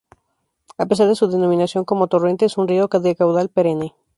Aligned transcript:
A 0.79 0.87
pesar 0.87 1.07
de 1.07 1.15
su 1.15 1.27
denominación 1.29 1.85
como 1.85 2.07
"torrente", 2.07 2.45
es 2.45 2.57
un 2.57 2.67
río 2.67 2.87
de 2.87 3.15
caudal 3.15 3.49
perenne. 3.49 3.93